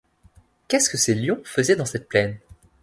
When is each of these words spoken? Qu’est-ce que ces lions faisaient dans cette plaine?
Qu’est-ce 0.67 0.89
que 0.89 0.97
ces 0.97 1.13
lions 1.13 1.39
faisaient 1.43 1.75
dans 1.75 1.85
cette 1.85 2.09
plaine? 2.09 2.39